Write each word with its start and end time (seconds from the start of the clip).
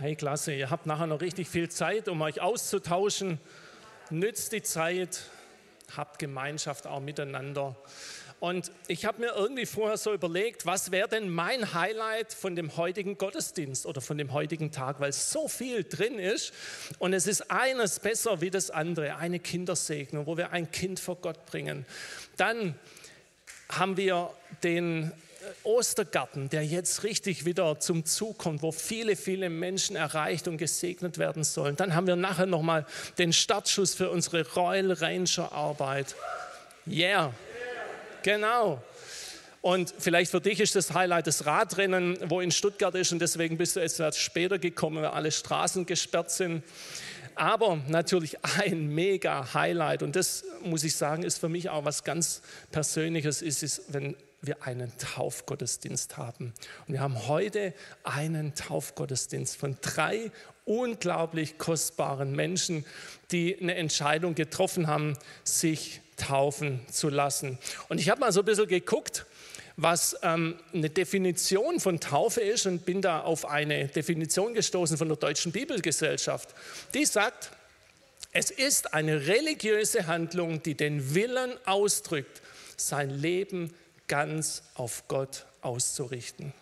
Hey, 0.00 0.14
klasse, 0.14 0.52
ihr 0.54 0.70
habt 0.70 0.86
nachher 0.86 1.08
noch 1.08 1.20
richtig 1.20 1.48
viel 1.48 1.68
Zeit, 1.68 2.08
um 2.08 2.22
euch 2.22 2.40
auszutauschen. 2.40 3.40
Nützt 4.10 4.52
die 4.52 4.62
Zeit, 4.62 5.22
habt 5.96 6.20
Gemeinschaft 6.20 6.86
auch 6.86 7.00
miteinander. 7.00 7.74
Und 8.38 8.70
ich 8.86 9.04
habe 9.04 9.22
mir 9.22 9.32
irgendwie 9.34 9.66
vorher 9.66 9.96
so 9.96 10.14
überlegt, 10.14 10.66
was 10.66 10.92
wäre 10.92 11.08
denn 11.08 11.28
mein 11.28 11.74
Highlight 11.74 12.32
von 12.32 12.54
dem 12.54 12.76
heutigen 12.76 13.18
Gottesdienst 13.18 13.86
oder 13.86 14.00
von 14.00 14.16
dem 14.18 14.32
heutigen 14.32 14.70
Tag, 14.70 15.00
weil 15.00 15.12
so 15.12 15.48
viel 15.48 15.82
drin 15.82 16.20
ist. 16.20 16.54
Und 17.00 17.12
es 17.12 17.26
ist 17.26 17.50
eines 17.50 17.98
besser 17.98 18.40
wie 18.40 18.50
das 18.50 18.70
andere, 18.70 19.16
eine 19.16 19.40
Kindersegnung, 19.40 20.26
wo 20.26 20.36
wir 20.36 20.52
ein 20.52 20.70
Kind 20.70 21.00
vor 21.00 21.16
Gott 21.16 21.44
bringen. 21.46 21.84
Dann 22.36 22.76
haben 23.68 23.96
wir 23.96 24.30
den 24.62 25.10
Ostergarten, 25.62 26.48
der 26.48 26.64
jetzt 26.64 27.02
richtig 27.04 27.44
wieder 27.44 27.80
zum 27.80 28.04
Zug 28.04 28.38
kommt, 28.38 28.62
wo 28.62 28.72
viele, 28.72 29.16
viele 29.16 29.50
Menschen 29.50 29.96
erreicht 29.96 30.48
und 30.48 30.58
gesegnet 30.58 31.18
werden 31.18 31.44
sollen. 31.44 31.76
Dann 31.76 31.94
haben 31.94 32.06
wir 32.06 32.16
nachher 32.16 32.46
nochmal 32.46 32.86
den 33.18 33.32
Startschuss 33.32 33.94
für 33.94 34.10
unsere 34.10 34.46
Royal 34.54 34.92
Ranger 34.92 35.52
Arbeit. 35.52 36.14
Yeah, 36.86 37.32
genau. 38.22 38.82
Und 39.60 39.92
vielleicht 39.98 40.30
für 40.30 40.40
dich 40.40 40.60
ist 40.60 40.76
das 40.76 40.94
Highlight 40.94 41.26
das 41.26 41.44
Radrennen, 41.44 42.18
wo 42.30 42.40
in 42.40 42.50
Stuttgart 42.50 42.94
ist 42.94 43.12
und 43.12 43.18
deswegen 43.18 43.58
bist 43.58 43.76
du 43.76 43.80
etwas 43.80 44.16
später 44.16 44.58
gekommen, 44.58 45.02
weil 45.02 45.10
alle 45.10 45.32
Straßen 45.32 45.84
gesperrt 45.84 46.30
sind. 46.30 46.62
Aber 47.34 47.78
natürlich 47.88 48.36
ein 48.42 48.88
mega 48.88 49.54
Highlight 49.54 50.02
und 50.02 50.16
das 50.16 50.44
muss 50.62 50.84
ich 50.84 50.96
sagen, 50.96 51.22
ist 51.22 51.38
für 51.38 51.48
mich 51.48 51.70
auch 51.70 51.84
was 51.84 52.04
ganz 52.04 52.42
Persönliches, 52.70 53.42
ist, 53.42 53.62
ist 53.62 53.82
wenn 53.88 54.16
wir 54.40 54.62
einen 54.62 54.92
Taufgottesdienst 54.98 56.16
haben. 56.16 56.54
Und 56.86 56.94
wir 56.94 57.00
haben 57.00 57.26
heute 57.26 57.74
einen 58.04 58.54
Taufgottesdienst 58.54 59.56
von 59.56 59.76
drei 59.80 60.30
unglaublich 60.64 61.58
kostbaren 61.58 62.36
Menschen, 62.36 62.84
die 63.30 63.58
eine 63.60 63.74
Entscheidung 63.74 64.34
getroffen 64.34 64.86
haben, 64.86 65.16
sich 65.44 66.00
taufen 66.16 66.80
zu 66.90 67.08
lassen. 67.08 67.58
Und 67.88 68.00
ich 68.00 68.10
habe 68.10 68.20
mal 68.20 68.32
so 68.32 68.40
ein 68.40 68.46
bisschen 68.46 68.68
geguckt, 68.68 69.24
was 69.76 70.16
ähm, 70.22 70.56
eine 70.74 70.90
Definition 70.90 71.78
von 71.78 72.00
Taufe 72.00 72.40
ist 72.40 72.66
und 72.66 72.84
bin 72.84 73.00
da 73.00 73.20
auf 73.20 73.46
eine 73.46 73.86
Definition 73.86 74.52
gestoßen 74.52 74.98
von 74.98 75.08
der 75.08 75.16
Deutschen 75.16 75.52
Bibelgesellschaft. 75.52 76.48
Die 76.94 77.04
sagt, 77.04 77.52
es 78.32 78.50
ist 78.50 78.92
eine 78.92 79.26
religiöse 79.26 80.06
Handlung, 80.08 80.62
die 80.62 80.74
den 80.74 81.14
Willen 81.14 81.52
ausdrückt, 81.64 82.42
sein 82.76 83.10
Leben 83.10 83.72
ganz 84.08 84.62
auf 84.74 85.06
Gott 85.08 85.46
auszurichten. 85.60 86.52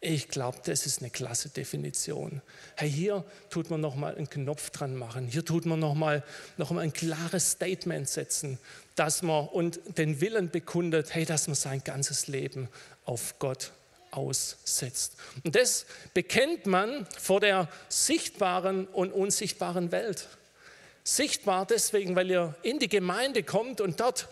Ich 0.00 0.28
glaube, 0.28 0.58
das 0.64 0.86
ist 0.86 1.00
eine 1.00 1.10
klasse 1.10 1.48
Definition. 1.48 2.40
Hey, 2.76 2.88
hier 2.88 3.24
tut 3.50 3.68
man 3.68 3.80
nochmal 3.80 4.14
einen 4.14 4.30
Knopf 4.30 4.70
dran 4.70 4.94
machen. 4.94 5.26
Hier 5.26 5.44
tut 5.44 5.66
man 5.66 5.80
nochmal 5.80 6.22
noch 6.56 6.70
mal 6.70 6.82
ein 6.82 6.92
klares 6.92 7.52
Statement 7.52 8.08
setzen, 8.08 8.58
dass 8.94 9.22
man 9.22 9.48
und 9.48 9.80
den 9.98 10.20
Willen 10.20 10.50
bekundet, 10.50 11.14
hey, 11.14 11.24
dass 11.24 11.48
man 11.48 11.56
sein 11.56 11.82
ganzes 11.82 12.28
Leben 12.28 12.68
auf 13.06 13.40
Gott 13.40 13.72
aussetzt. 14.12 15.16
Und 15.42 15.56
das 15.56 15.84
bekennt 16.14 16.66
man 16.66 17.06
vor 17.18 17.40
der 17.40 17.68
sichtbaren 17.88 18.86
und 18.86 19.12
unsichtbaren 19.12 19.90
Welt. 19.90 20.28
Sichtbar 21.02 21.66
deswegen, 21.66 22.14
weil 22.14 22.30
ihr 22.30 22.54
in 22.62 22.78
die 22.78 22.88
Gemeinde 22.88 23.42
kommt 23.42 23.80
und 23.80 23.98
dort 23.98 24.28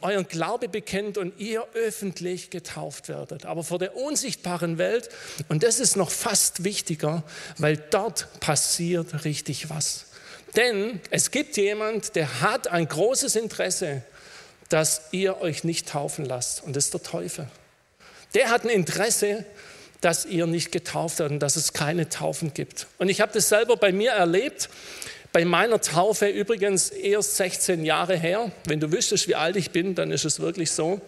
euren 0.00 0.28
Glaube 0.28 0.68
bekennt 0.68 1.18
und 1.18 1.38
ihr 1.38 1.66
öffentlich 1.74 2.50
getauft 2.50 3.08
werdet. 3.08 3.46
Aber 3.46 3.64
vor 3.64 3.78
der 3.78 3.96
unsichtbaren 3.96 4.78
Welt, 4.78 5.08
und 5.48 5.62
das 5.62 5.80
ist 5.80 5.96
noch 5.96 6.10
fast 6.10 6.64
wichtiger, 6.64 7.22
weil 7.58 7.76
dort 7.76 8.40
passiert 8.40 9.24
richtig 9.24 9.70
was. 9.70 10.06
Denn 10.54 11.00
es 11.10 11.30
gibt 11.30 11.56
jemand, 11.56 12.14
der 12.14 12.40
hat 12.40 12.68
ein 12.68 12.88
großes 12.88 13.36
Interesse, 13.36 14.02
dass 14.68 15.02
ihr 15.12 15.40
euch 15.40 15.64
nicht 15.64 15.88
taufen 15.88 16.24
lasst. 16.24 16.62
Und 16.62 16.76
das 16.76 16.86
ist 16.86 16.94
der 16.94 17.02
Teufel. 17.02 17.48
Der 18.34 18.50
hat 18.50 18.64
ein 18.64 18.70
Interesse, 18.70 19.44
dass 20.00 20.26
ihr 20.26 20.46
nicht 20.46 20.72
getauft 20.72 21.18
werdet 21.18 21.34
und 21.34 21.40
dass 21.40 21.56
es 21.56 21.72
keine 21.72 22.08
Taufen 22.08 22.52
gibt. 22.52 22.86
Und 22.98 23.08
ich 23.08 23.20
habe 23.20 23.32
das 23.32 23.48
selber 23.48 23.76
bei 23.76 23.92
mir 23.92 24.12
erlebt 24.12 24.68
bei 25.36 25.44
meiner 25.44 25.82
Taufe 25.82 26.28
übrigens 26.28 26.88
erst 26.88 27.36
16 27.36 27.84
Jahre 27.84 28.16
her. 28.16 28.50
Wenn 28.64 28.80
du 28.80 28.90
wüsstest, 28.90 29.28
wie 29.28 29.34
alt 29.34 29.56
ich 29.56 29.70
bin, 29.70 29.94
dann 29.94 30.10
ist 30.10 30.24
es 30.24 30.40
wirklich 30.40 30.70
so. 30.70 30.98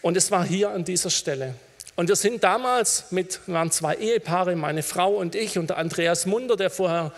Und 0.00 0.16
es 0.16 0.30
war 0.30 0.42
hier 0.42 0.70
an 0.70 0.86
dieser 0.86 1.10
Stelle. 1.10 1.52
Und 1.96 2.08
wir 2.08 2.16
sind 2.16 2.42
damals 2.42 3.04
mit, 3.10 3.40
waren 3.46 3.70
zwei 3.70 3.96
Ehepaare, 3.96 4.56
meine 4.56 4.82
Frau 4.82 5.16
und 5.16 5.34
ich 5.34 5.58
und 5.58 5.68
der 5.68 5.76
Andreas 5.76 6.24
Munder, 6.24 6.56
der 6.56 6.70
vorher 6.70 7.12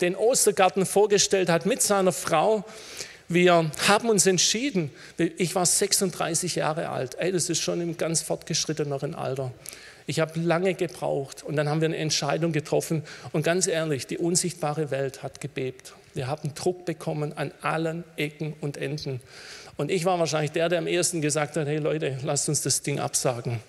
den 0.00 0.14
Ostergarten 0.14 0.86
vorgestellt 0.86 1.48
hat 1.48 1.66
mit 1.66 1.82
seiner 1.82 2.12
Frau. 2.12 2.64
Wir 3.26 3.68
haben 3.88 4.10
uns 4.10 4.26
entschieden, 4.26 4.92
ich 5.16 5.56
war 5.56 5.66
36 5.66 6.54
Jahre 6.54 6.88
alt, 6.88 7.16
ey, 7.18 7.32
das 7.32 7.50
ist 7.50 7.60
schon 7.60 7.80
im 7.80 7.96
ganz 7.96 8.22
fortgeschritteneren 8.22 9.16
Alter. 9.16 9.50
Ich 10.08 10.20
habe 10.20 10.40
lange 10.40 10.72
gebraucht 10.72 11.42
und 11.44 11.56
dann 11.56 11.68
haben 11.68 11.82
wir 11.82 11.86
eine 11.86 11.98
Entscheidung 11.98 12.50
getroffen. 12.52 13.02
Und 13.32 13.42
ganz 13.42 13.66
ehrlich, 13.66 14.06
die 14.06 14.16
unsichtbare 14.16 14.90
Welt 14.90 15.22
hat 15.22 15.42
gebebt. 15.42 15.92
Wir 16.14 16.28
haben 16.28 16.54
Druck 16.54 16.86
bekommen 16.86 17.34
an 17.36 17.52
allen 17.60 18.04
Ecken 18.16 18.54
und 18.62 18.78
Enden. 18.78 19.20
Und 19.76 19.90
ich 19.90 20.06
war 20.06 20.18
wahrscheinlich 20.18 20.52
der, 20.52 20.70
der 20.70 20.78
am 20.78 20.86
ersten 20.86 21.20
gesagt 21.20 21.58
hat, 21.58 21.66
hey 21.66 21.76
Leute, 21.76 22.16
lasst 22.22 22.48
uns 22.48 22.62
das 22.62 22.80
Ding 22.80 22.98
absagen. 22.98 23.60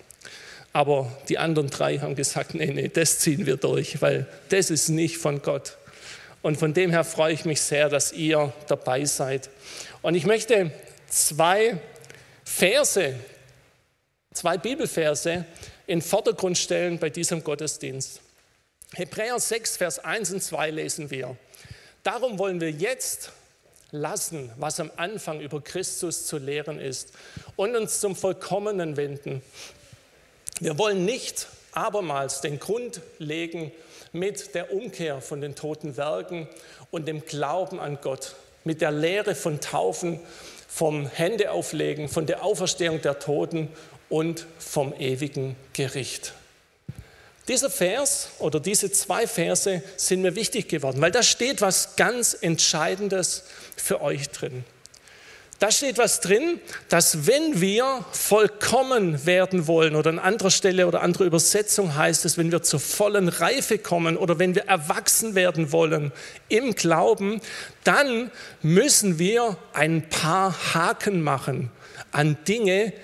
Aber 0.72 1.12
die 1.28 1.36
anderen 1.36 1.68
drei 1.68 1.98
haben 1.98 2.14
gesagt, 2.14 2.54
nee, 2.54 2.72
nee, 2.72 2.88
das 2.88 3.18
ziehen 3.18 3.44
wir 3.44 3.58
durch, 3.58 4.00
weil 4.00 4.26
das 4.48 4.70
ist 4.70 4.88
nicht 4.88 5.18
von 5.18 5.42
Gott. 5.42 5.76
Und 6.40 6.56
von 6.56 6.72
dem 6.72 6.90
her 6.90 7.04
freue 7.04 7.34
ich 7.34 7.44
mich 7.44 7.60
sehr, 7.60 7.90
dass 7.90 8.14
ihr 8.14 8.50
dabei 8.66 9.04
seid. 9.04 9.50
Und 10.00 10.14
ich 10.14 10.24
möchte 10.24 10.70
zwei 11.06 11.78
Verse, 12.44 13.14
zwei 14.32 14.56
Bibelverse 14.56 15.44
in 15.90 15.98
den 15.98 16.06
Vordergrund 16.06 16.56
stellen 16.56 17.00
bei 17.00 17.10
diesem 17.10 17.42
Gottesdienst. 17.42 18.20
Hebräer 18.94 19.40
6, 19.40 19.76
Vers 19.76 19.98
1 19.98 20.30
und 20.30 20.40
2 20.40 20.70
lesen 20.70 21.10
wir. 21.10 21.36
Darum 22.04 22.38
wollen 22.38 22.60
wir 22.60 22.70
jetzt 22.70 23.32
lassen, 23.90 24.52
was 24.56 24.78
am 24.78 24.92
Anfang 24.94 25.40
über 25.40 25.60
Christus 25.60 26.26
zu 26.26 26.38
lehren 26.38 26.78
ist 26.78 27.10
und 27.56 27.74
uns 27.74 27.98
zum 27.98 28.14
Vollkommenen 28.14 28.96
wenden. 28.96 29.42
Wir 30.60 30.78
wollen 30.78 31.04
nicht 31.04 31.48
abermals 31.72 32.40
den 32.40 32.60
Grund 32.60 33.00
legen 33.18 33.72
mit 34.12 34.54
der 34.54 34.72
Umkehr 34.72 35.20
von 35.20 35.40
den 35.40 35.56
toten 35.56 35.96
Werken 35.96 36.48
und 36.92 37.08
dem 37.08 37.26
Glauben 37.26 37.80
an 37.80 37.98
Gott, 38.00 38.36
mit 38.62 38.80
der 38.80 38.92
Lehre 38.92 39.34
von 39.34 39.60
Taufen, 39.60 40.20
vom 40.68 41.08
Händeauflegen, 41.08 42.08
von 42.08 42.26
der 42.26 42.44
Auferstehung 42.44 43.02
der 43.02 43.18
Toten 43.18 43.68
und 44.10 44.46
vom 44.58 44.92
ewigen 44.92 45.56
Gericht. 45.72 46.34
Dieser 47.48 47.70
Vers 47.70 48.28
oder 48.38 48.60
diese 48.60 48.92
zwei 48.92 49.26
Verse 49.26 49.82
sind 49.96 50.22
mir 50.22 50.36
wichtig 50.36 50.68
geworden, 50.68 51.00
weil 51.00 51.10
da 51.10 51.22
steht 51.22 51.62
was 51.62 51.96
ganz 51.96 52.36
Entscheidendes 52.38 53.44
für 53.76 54.02
euch 54.02 54.28
drin. 54.28 54.64
Da 55.58 55.70
steht 55.70 55.98
was 55.98 56.20
drin, 56.20 56.58
dass 56.88 57.26
wenn 57.26 57.60
wir 57.60 58.04
vollkommen 58.12 59.26
werden 59.26 59.66
wollen, 59.66 59.94
oder 59.94 60.08
an 60.08 60.18
anderer 60.18 60.50
Stelle 60.50 60.86
oder 60.86 61.02
andere 61.02 61.24
Übersetzung 61.24 61.96
heißt 61.96 62.24
es, 62.24 62.38
wenn 62.38 62.50
wir 62.50 62.62
zur 62.62 62.80
vollen 62.80 63.28
Reife 63.28 63.76
kommen 63.76 64.16
oder 64.16 64.38
wenn 64.38 64.54
wir 64.54 64.64
erwachsen 64.64 65.34
werden 65.34 65.70
wollen 65.70 66.12
im 66.48 66.74
Glauben, 66.74 67.42
dann 67.84 68.30
müssen 68.62 69.18
wir 69.18 69.58
ein 69.74 70.08
paar 70.08 70.54
Haken 70.72 71.20
machen 71.20 71.70
an 72.10 72.38
Dinge, 72.48 72.94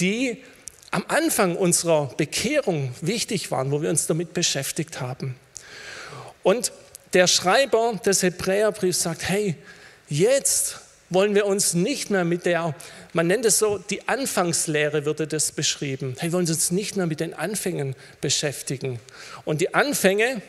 die 0.00 0.42
am 0.90 1.04
Anfang 1.08 1.56
unserer 1.56 2.06
Bekehrung 2.16 2.94
wichtig 3.00 3.50
waren, 3.50 3.70
wo 3.70 3.82
wir 3.82 3.90
uns 3.90 4.06
damit 4.06 4.34
beschäftigt 4.34 5.00
haben. 5.00 5.36
Und 6.42 6.72
der 7.12 7.26
Schreiber 7.26 8.00
des 8.04 8.22
Hebräerbriefs 8.22 9.02
sagt, 9.02 9.28
hey, 9.28 9.56
jetzt 10.08 10.80
wollen 11.10 11.34
wir 11.34 11.46
uns 11.46 11.74
nicht 11.74 12.10
mehr 12.10 12.24
mit 12.24 12.46
der, 12.46 12.74
man 13.12 13.26
nennt 13.26 13.44
es 13.44 13.58
so, 13.58 13.78
die 13.78 14.08
Anfangslehre 14.08 15.04
würde 15.04 15.26
das 15.26 15.52
beschrieben. 15.52 16.16
Hey, 16.18 16.28
wir 16.28 16.32
wollen 16.34 16.48
uns 16.48 16.70
nicht 16.70 16.96
mehr 16.96 17.06
mit 17.06 17.20
den 17.20 17.34
Anfängen 17.34 17.94
beschäftigen. 18.20 18.98
Und 19.44 19.60
die 19.60 19.74
Anfänge, 19.74 20.42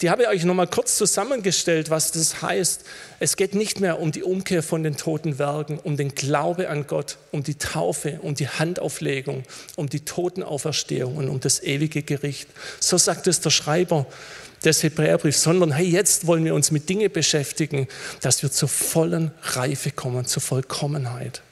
die 0.00 0.10
habe 0.10 0.22
ich 0.22 0.28
euch 0.28 0.44
nochmal 0.44 0.68
kurz 0.68 0.96
zusammengestellt, 0.96 1.90
was 1.90 2.12
das 2.12 2.40
heißt. 2.40 2.84
Es 3.18 3.36
geht 3.36 3.54
nicht 3.54 3.80
mehr 3.80 3.98
um 3.98 4.12
die 4.12 4.22
Umkehr 4.22 4.62
von 4.62 4.84
den 4.84 4.96
toten 4.96 5.38
Werken, 5.40 5.78
um 5.82 5.96
den 5.96 6.14
Glaube 6.14 6.68
an 6.68 6.86
Gott, 6.86 7.18
um 7.32 7.42
die 7.42 7.56
Taufe, 7.56 8.20
um 8.22 8.36
die 8.36 8.48
Handauflegung, 8.48 9.42
um 9.74 9.88
die 9.88 10.00
Totenauferstehung 10.00 11.16
und 11.16 11.28
um 11.28 11.40
das 11.40 11.62
ewige 11.62 12.02
Gericht. 12.02 12.48
So 12.78 12.96
sagt 12.96 13.26
es 13.26 13.40
der 13.40 13.50
Schreiber 13.50 14.06
des 14.64 14.82
Hebräerbriefs, 14.84 15.42
sondern 15.42 15.72
hey, 15.72 15.86
jetzt 15.86 16.26
wollen 16.26 16.44
wir 16.44 16.54
uns 16.54 16.70
mit 16.70 16.88
Dingen 16.88 17.10
beschäftigen, 17.10 17.88
dass 18.20 18.42
wir 18.42 18.52
zur 18.52 18.68
vollen 18.68 19.32
Reife 19.42 19.90
kommen, 19.90 20.26
zur 20.26 20.42
Vollkommenheit. 20.42 21.42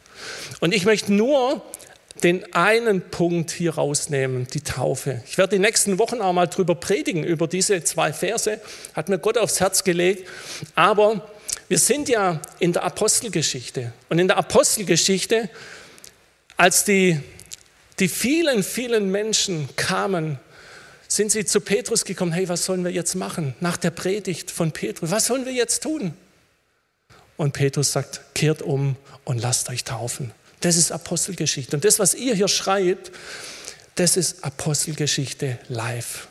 Und 0.61 0.73
ich 0.73 0.85
möchte 0.85 1.13
nur 1.13 1.63
den 2.23 2.53
einen 2.55 3.03
Punkt 3.03 3.51
hier 3.51 3.75
rausnehmen, 3.75 4.47
die 4.53 4.63
Taufe. 4.63 5.23
Ich 5.27 5.39
werde 5.39 5.57
die 5.57 5.63
nächsten 5.63 5.99
Wochen 5.99 6.21
auch 6.21 6.33
mal 6.33 6.47
drüber 6.47 6.75
predigen, 6.75 7.25
über 7.25 7.47
diese 7.47 7.85
zwei 7.85 8.13
Verse, 8.13 8.61
hat 8.95 9.09
mir 9.09 9.19
Gott 9.19 9.37
aufs 9.39 9.61
Herz 9.61 9.85
gelegt. 9.85 10.29
Aber 10.75 11.29
wir 11.69 11.79
sind 11.79 12.09
ja 12.09 12.41
in 12.59 12.73
der 12.73 12.85
Apostelgeschichte. 12.85 13.93
Und 14.09 14.19
in 14.19 14.29
der 14.29 14.39
Apostelgeschichte, 14.39 15.51
als 16.57 16.85
die, 16.85 17.21
die 17.99 18.09
vielen, 18.09 18.63
vielen 18.63 19.11
Menschen 19.11 19.69
kamen, 19.77 20.39
sind 21.09 21.31
sie 21.31 21.45
zu 21.45 21.61
Petrus 21.61 22.05
gekommen, 22.05 22.33
hey, 22.33 22.49
was 22.49 22.65
sollen 22.65 22.85
wir 22.85 22.91
jetzt 22.91 23.15
machen? 23.15 23.55
Nach 23.61 23.77
der 23.77 23.91
Predigt 23.91 24.51
von 24.51 24.73
Petrus, 24.73 25.11
was 25.11 25.27
sollen 25.27 25.45
wir 25.45 25.53
jetzt 25.53 25.83
tun? 25.83 26.15
Und 27.37 27.53
Petrus 27.53 27.93
sagt, 27.93 28.23
kehrt 28.35 28.63
um 28.63 28.97
und 29.25 29.41
lasst 29.41 29.69
euch 29.69 29.85
taufen. 29.85 30.33
Das 30.61 30.77
ist 30.77 30.93
Apostelgeschichte. 30.93 31.77
Und 31.77 31.85
das, 31.85 31.99
was 31.99 32.15
ihr 32.15 32.35
hier 32.35 32.49
schreibt, 32.49 33.13
das 33.97 34.17
ist 34.17 34.45
Apostelgeschichte 34.45 35.59
live. 35.69 36.29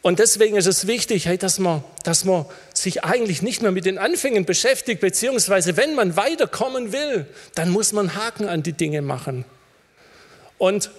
Und 0.00 0.20
deswegen 0.20 0.56
ist 0.56 0.66
es 0.66 0.86
wichtig, 0.86 1.26
hey, 1.26 1.36
dass, 1.36 1.58
man, 1.58 1.82
dass 2.04 2.24
man 2.24 2.46
sich 2.72 3.04
eigentlich 3.04 3.42
nicht 3.42 3.62
mehr 3.62 3.72
mit 3.72 3.84
den 3.84 3.98
Anfängen 3.98 4.44
beschäftigt, 4.44 5.00
beziehungsweise 5.00 5.76
wenn 5.76 5.94
man 5.94 6.16
weiterkommen 6.16 6.92
will, 6.92 7.26
dann 7.54 7.70
muss 7.70 7.92
man 7.92 8.14
Haken 8.14 8.48
an 8.48 8.62
die 8.62 8.72
Dinge 8.72 9.02
machen. 9.02 9.44
Und 10.56 10.90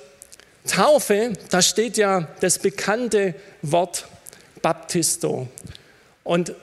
Taufe, 0.68 1.34
da 1.50 1.62
steht 1.62 1.98
ja 1.98 2.28
das 2.42 2.60
bekannte 2.60 3.36
Wort 3.62 4.06
Baptisto. 4.62 5.48
Und 6.24 6.54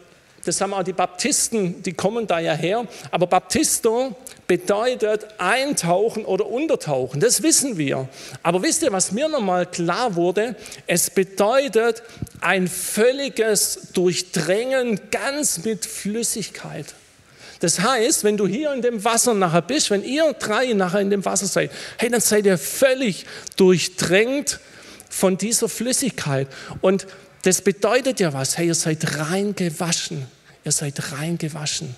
das 0.47 0.61
haben 0.61 0.73
auch 0.73 0.83
die 0.83 0.93
Baptisten, 0.93 1.83
die 1.83 1.93
kommen 1.93 2.27
da 2.27 2.39
ja 2.39 2.55
her. 2.55 2.87
Aber 3.11 3.27
Baptisto 3.27 4.15
bedeutet 4.47 5.27
eintauchen 5.39 6.25
oder 6.25 6.47
untertauchen. 6.47 7.21
Das 7.21 7.43
wissen 7.43 7.79
wir. 7.79 8.09
Aber 8.43 8.63
wisst 8.63 8.83
ihr, 8.83 8.93
was 8.93 9.13
mir 9.13 9.29
nochmal 9.29 9.67
klar 9.67 10.15
wurde? 10.15 10.55
Es 10.87 11.11
bedeutet 11.11 12.03
ein 12.41 12.69
völliges 12.69 13.89
Durchdrängen 13.93 15.01
ganz 15.11 15.65
mit 15.65 15.85
Flüssigkeit. 15.85 16.95
Das 17.61 17.81
heißt, 17.81 18.23
wenn 18.23 18.37
du 18.37 18.47
hier 18.47 18.73
in 18.73 18.83
dem 18.83 19.03
Wasser 19.03 19.35
nachher 19.35 19.63
bist, 19.63 19.91
wenn 19.91 20.05
ihr 20.05 20.33
drei 20.35 20.73
nachher 20.75 21.01
in 21.01 21.11
dem 21.11 21.25
Wasser 21.25 21.47
seid, 21.47 21.71
hey, 21.99 22.11
dann 22.11 22.21
seid 22.21 22.47
ihr 22.47 22.59
völlig 22.59 23.25
durchdrängt 23.57 24.61
von 25.09 25.39
dieser 25.39 25.69
Flüssigkeit. 25.69 26.49
Und 26.83 27.07
das 27.43 27.63
bedeutet 27.63 28.21
ja 28.21 28.33
was, 28.33 28.59
hey, 28.59 28.67
ihr 28.67 28.75
seid 28.75 29.19
rein 29.19 29.55
gewaschen. 29.55 30.27
Ihr 30.67 30.73
seid 30.73 31.13
rein 31.13 31.39
gewaschen. 31.39 31.95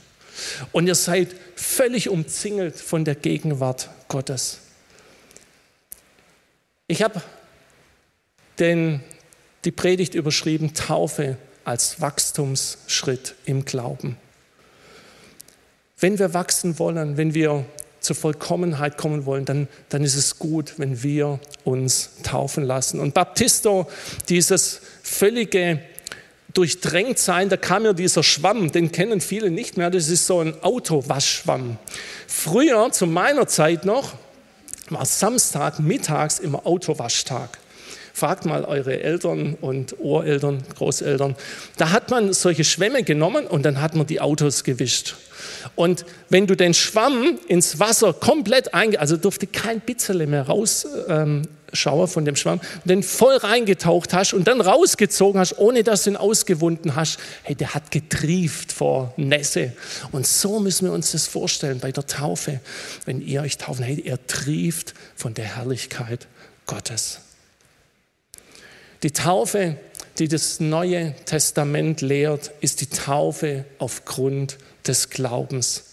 Und 0.73 0.87
ihr 0.87 0.94
seid 0.94 1.35
völlig 1.56 2.11
umzingelt 2.11 2.76
von 2.76 3.03
der 3.06 3.15
Gegenwart 3.15 3.88
Gottes. 4.09 4.59
Ich 6.87 7.03
habe 7.03 7.23
die 8.59 9.70
Predigt 9.75 10.15
überschrieben, 10.15 10.75
Taufe 10.75 11.38
als 11.65 12.03
Wachstumsschritt 12.03 13.37
im 13.47 13.65
Glauben. 13.65 14.19
Wenn 15.99 16.19
wir 16.19 16.35
wachsen 16.35 16.79
wollen, 16.79 17.17
wenn 17.17 17.32
wir 17.32 17.65
zur 18.00 18.17
Vollkommenheit 18.17 18.99
kommen 18.99 19.25
wollen, 19.25 19.47
dann, 19.47 19.67
dann 19.88 20.05
ist 20.05 20.15
es 20.15 20.38
gut, 20.38 20.75
wenn 20.76 21.03
wir 21.03 21.41
uns 21.65 22.11
taufen 22.23 22.65
lassen. 22.65 23.00
Und 23.00 23.15
Baptisto, 23.15 23.91
dieses 24.29 24.82
völlige 25.03 25.81
durchdrängt 26.58 27.20
sein, 27.20 27.49
da 27.49 27.56
kam 27.56 27.84
mir 27.84 27.94
dieser 27.94 28.25
Schwamm, 28.25 28.72
den 28.72 28.90
kennen 28.90 29.20
viele 29.20 29.49
nicht 29.49 29.76
mehr, 29.76 29.90
das 29.90 30.08
ist 30.08 30.26
so 30.26 30.40
ein 30.40 30.55
Autowaschschwamm. 30.60 31.78
Früher, 32.26 32.90
zu 32.90 33.06
meiner 33.06 33.46
Zeit 33.46 33.84
noch, 33.84 34.14
war 34.90 35.05
Samstag 35.05 35.78
mittags 35.78 36.40
immer 36.40 36.66
Autowaschtag. 36.66 37.58
Fragt 38.12 38.44
mal 38.44 38.64
eure 38.64 39.00
Eltern 39.00 39.56
und 39.60 39.94
Ureltern, 40.00 40.64
Großeltern. 40.76 41.37
Da 41.76 41.90
hat 41.93 42.10
man 42.10 42.32
solche 42.32 42.64
Schwämme 42.64 43.05
genommen 43.05 43.46
und 43.46 43.62
dann 43.62 43.81
hat 43.81 43.94
man 43.94 44.08
die 44.08 44.20
Autos 44.20 44.64
gewischt. 44.64 45.14
Und 45.76 46.05
wenn 46.28 46.49
du 46.49 46.56
den 46.56 46.75
Schwamm 46.75 47.38
ins 47.46 47.78
Wasser 47.78 48.12
komplett 48.12 48.75
einge, 48.75 48.99
also 48.99 49.16
durfte 49.16 49.46
kein 49.46 49.78
Bitzele 49.78 50.26
mehr 50.26 50.49
rausschauen 50.49 51.05
ähm, 51.08 51.43
von 51.73 52.25
dem 52.25 52.37
Schwamm, 52.37 52.61
den 52.85 53.03
voll 53.03 53.37
reingetaucht 53.37 54.12
hast 54.12 54.32
und 54.32 54.47
dann 54.49 54.61
rausgezogen 54.61 55.41
hast, 55.41 55.59
ohne 55.59 55.82
dass 55.82 56.05
du 56.05 56.11
ihn 56.11 56.17
ausgewunden 56.17 56.97
hast, 56.97 57.19
hey, 57.43 57.55
der 57.55 57.75
hat 57.75 57.91
getrieft 57.91 58.73
vor 58.73 59.12
Nässe. 59.17 59.73
Und 60.12 60.26
so 60.26 60.61
müssen 60.61 60.87
wir 60.87 60.93
uns 60.93 61.12
das 61.12 61.26
vorstellen 61.26 61.81
bei 61.81 61.93
der 61.93 62.06
Taufe. 62.06 62.61
Wenn 63.05 63.20
ihr 63.20 63.43
euch 63.43 63.59
taufen, 63.59 63.85
hey, 63.85 64.03
er 64.05 64.25
trieft 64.26 64.94
von 65.17 65.35
der 65.35 65.56
Herrlichkeit 65.56 66.26
Gottes. 66.67 67.20
Die 69.03 69.12
Taufe, 69.12 69.76
die 70.19 70.29
das 70.29 70.59
Neue 70.59 71.15
Testament 71.25 72.00
lehrt, 72.00 72.50
ist 72.61 72.81
die 72.81 72.88
Taufe 72.88 73.65
aufgrund 73.79 74.59
des 74.87 75.11
Glaubens. 75.11 75.85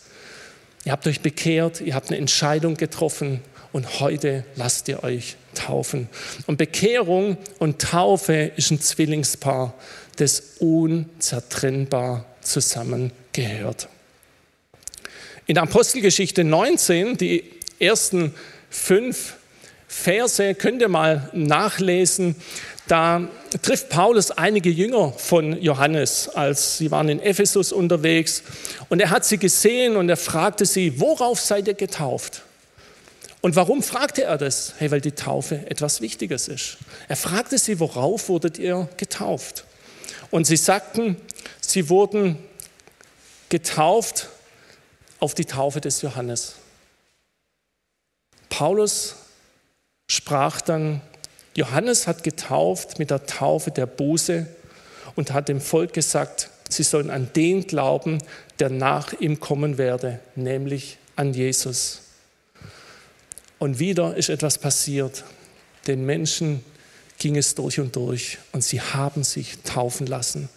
Ihr 0.86 0.92
habt 0.92 1.06
euch 1.07 1.22
bekehrt, 1.22 1.81
ihr 1.81 1.95
habt 1.95 2.10
eine 2.10 2.18
Entscheidung 2.18 2.75
getroffen 2.75 3.42
und 3.72 4.00
heute 4.00 4.45
lasst 4.56 4.88
ihr 4.88 5.04
euch 5.04 5.36
taufen. 5.55 6.09
Und 6.45 6.57
Bekehrung 6.57 7.37
und 7.59 7.81
Taufe 7.81 8.51
ist 8.55 8.71
ein 8.71 8.79
Zwillingspaar, 8.79 9.73
das 10.17 10.57
unzertrennbar 10.59 12.25
zusammengehört. 12.41 13.89
In 15.47 15.57
Apostelgeschichte 15.57 16.43
19, 16.43 17.17
die 17.17 17.43
ersten 17.79 18.33
fünf 18.69 19.35
Verse, 19.87 20.55
könnt 20.55 20.81
ihr 20.81 20.89
mal 20.89 21.29
nachlesen, 21.33 22.35
da 22.87 23.27
trifft 23.63 23.89
Paulus 23.89 24.29
einige 24.29 24.69
Jünger 24.69 25.11
von 25.11 25.59
Johannes, 25.59 26.29
als 26.29 26.77
sie 26.77 26.91
waren 26.91 27.09
in 27.09 27.19
Ephesus 27.19 27.71
unterwegs. 27.71 28.43
Und 28.89 29.01
er 29.01 29.09
hat 29.09 29.25
sie 29.25 29.39
gesehen 29.39 29.95
und 29.95 30.07
er 30.07 30.17
fragte 30.17 30.65
sie, 30.65 30.99
worauf 30.99 31.39
seid 31.39 31.67
ihr 31.67 31.73
getauft? 31.73 32.43
Und 33.45 33.56
warum 33.56 33.83
fragte 33.83 34.24
er 34.24 34.39
das? 34.39 34.74
Hey, 34.80 34.89
weil 34.89 35.01
die 35.01 35.12
Taufe 35.12 35.69
etwas 35.69 36.01
Wichtiges 36.01 36.47
ist. 36.47 36.80
Er 37.07 37.15
fragte 37.15 37.59
sie, 37.59 37.80
worauf 37.80 38.27
wurdet 38.27 38.57
ihr 38.57 38.89
getauft? 38.97 39.65
Und 40.31 40.45
sie 40.45 40.57
sagten, 40.57 41.15
sie 41.62 41.88
wurden 41.89 42.39
getauft 43.50 44.30
auf 45.19 45.36
die 45.36 45.45
Taufe 45.45 45.80
des 45.80 46.01
Johannes. 46.01 46.56
Paulus 48.50 49.13
sprach 50.09 50.62
dann 50.62 51.01
Johannes 51.53 52.07
hat 52.07 52.24
getauft 52.24 52.98
mit 52.98 53.12
der 53.12 53.27
Taufe 53.27 53.69
der 53.69 53.86
Buße 53.86 54.48
und 55.15 55.33
hat 55.33 55.50
dem 55.50 55.62
Volk 55.62 55.94
gesagt, 55.94 56.50
sie 56.67 56.81
sollen 56.81 57.12
an 57.12 57.29
den 57.36 57.67
glauben, 57.67 58.24
der 58.58 58.72
nach 58.72 59.13
ihm 59.13 59.39
kommen 59.39 59.77
werde, 59.77 60.19
nämlich 60.34 60.98
an 61.15 61.36
Jesus. 61.36 62.04
Und 63.59 63.79
wieder 63.79 64.15
ist 64.15 64.29
etwas 64.29 64.57
passiert. 64.57 65.24
Den 65.88 66.05
Menschen 66.05 66.63
ging 67.17 67.38
es 67.38 67.55
durch 67.55 67.79
und 67.79 67.95
durch 67.95 68.38
und 68.51 68.63
sie 68.63 68.81
haben 68.81 69.24
sich 69.24 69.59
taufen 69.63 70.07
lassen 70.07 70.50